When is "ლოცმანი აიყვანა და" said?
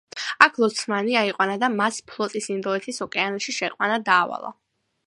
0.63-1.69